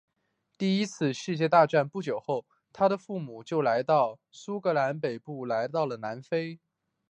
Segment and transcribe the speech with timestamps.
[0.57, 2.23] 第一次世界大战后不久
[2.73, 6.59] 他的父母就从苏格兰北部来到了南非。